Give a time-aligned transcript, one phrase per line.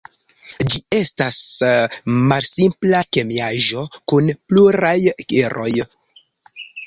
[0.73, 1.35] Ĝi estas
[2.31, 4.95] malsimpla kemiaĵo kun pluraj
[5.45, 5.71] eroj.